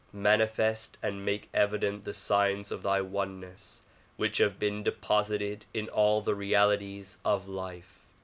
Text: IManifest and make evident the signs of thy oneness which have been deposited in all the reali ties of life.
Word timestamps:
IManifest 0.15 0.95
and 1.03 1.23
make 1.23 1.47
evident 1.53 2.05
the 2.05 2.13
signs 2.15 2.71
of 2.71 2.81
thy 2.81 3.01
oneness 3.01 3.83
which 4.17 4.39
have 4.39 4.57
been 4.57 4.81
deposited 4.81 5.67
in 5.75 5.89
all 5.89 6.21
the 6.21 6.33
reali 6.35 6.79
ties 6.79 7.19
of 7.23 7.47
life. 7.47 8.11